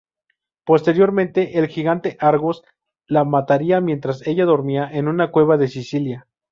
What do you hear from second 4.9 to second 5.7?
en una cueva de